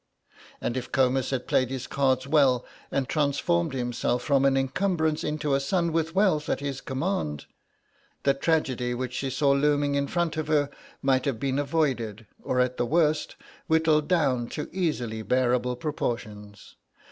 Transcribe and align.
And 0.59 0.77
if 0.77 0.91
Comus 0.91 1.29
had 1.29 1.45
played 1.45 1.69
his 1.69 1.85
cards 1.85 2.25
well 2.25 2.65
and 2.89 3.07
transformed 3.07 3.73
himself 3.73 4.23
from 4.23 4.45
an 4.45 4.57
encumbrance 4.57 5.23
into 5.23 5.53
a 5.53 5.59
son 5.59 5.91
with 5.91 6.15
wealth 6.15 6.49
at 6.49 6.59
his 6.59 6.81
command, 6.81 7.45
the 8.23 8.33
tragedy 8.33 8.95
which 8.95 9.13
she 9.13 9.29
saw 9.29 9.51
looming 9.51 9.93
in 9.93 10.07
front 10.07 10.37
of 10.37 10.47
her 10.47 10.71
might 11.03 11.25
have 11.25 11.39
been 11.39 11.59
avoided 11.59 12.25
or 12.41 12.59
at 12.59 12.77
the 12.77 12.85
worst 12.87 13.35
whittled 13.67 14.07
down 14.07 14.47
to 14.47 14.71
easily 14.73 15.21
bearable 15.21 15.75
proportions. 15.75 16.77